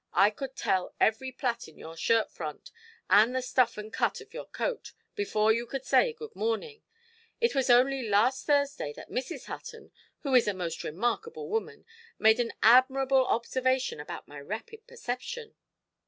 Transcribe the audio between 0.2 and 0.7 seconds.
could